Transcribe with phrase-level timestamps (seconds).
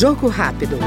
[0.00, 0.78] Jogo rápido.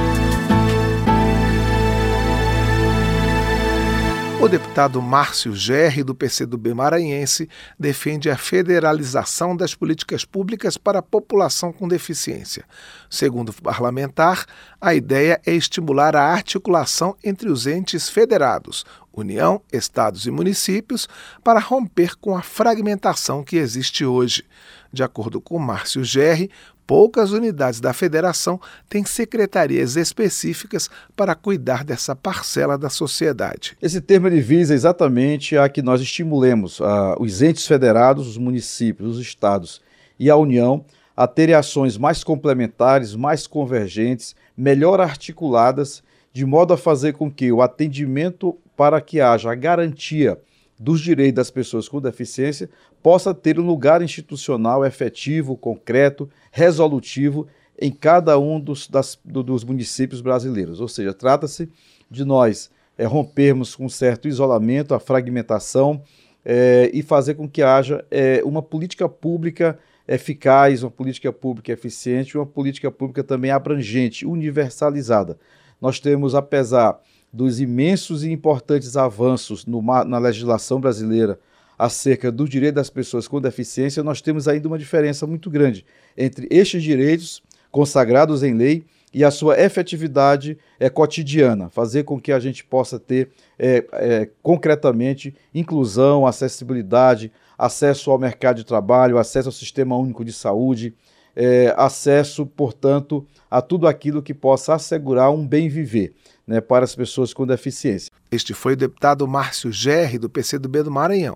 [4.41, 7.47] O deputado Márcio Gerri, do PCdoB maranhense,
[7.79, 12.65] defende a federalização das políticas públicas para a população com deficiência.
[13.07, 14.45] Segundo o parlamentar,
[14.81, 18.83] a ideia é estimular a articulação entre os entes federados,
[19.13, 21.07] União, estados e municípios,
[21.43, 24.43] para romper com a fragmentação que existe hoje.
[24.91, 26.49] De acordo com Márcio Gerri,
[26.85, 28.59] poucas unidades da federação
[28.89, 33.77] têm secretarias específicas para cuidar dessa parcela da sociedade.
[33.81, 39.17] Esse termo ele visa exatamente a que nós estimulemos a, os entes federados, os municípios,
[39.17, 39.81] os estados
[40.19, 46.77] e a União a terem ações mais complementares, mais convergentes, melhor articuladas, de modo a
[46.77, 50.39] fazer com que o atendimento para que haja a garantia
[50.79, 52.69] dos direitos das pessoas com deficiência
[53.01, 57.47] possa ter um lugar institucional efetivo, concreto, resolutivo
[57.79, 60.79] em cada um dos, das, do, dos municípios brasileiros.
[60.79, 61.69] Ou seja, trata-se
[62.09, 66.01] de nós é, rompermos com um certo isolamento, a fragmentação
[66.45, 72.37] é, e fazer com que haja é, uma política pública eficaz, uma política pública eficiente,
[72.37, 75.37] uma política pública também abrangente, universalizada.
[75.81, 76.99] Nós temos, apesar
[77.33, 81.39] dos imensos e importantes avanços na legislação brasileira
[81.77, 85.83] acerca do direito das pessoas com deficiência, nós temos ainda uma diferença muito grande
[86.15, 92.31] entre estes direitos consagrados em lei e a sua efetividade é, cotidiana, fazer com que
[92.31, 99.49] a gente possa ter é, é, concretamente inclusão, acessibilidade, acesso ao mercado de trabalho, acesso
[99.49, 100.95] ao sistema único de saúde,
[101.35, 106.13] é, acesso, portanto, a tudo aquilo que possa assegurar um bem viver
[106.47, 108.11] né, para as pessoas com deficiência.
[108.31, 111.35] Este foi o deputado Márcio Gerri, do PCdoB do Maranhão.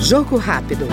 [0.00, 0.86] Jogo rápido.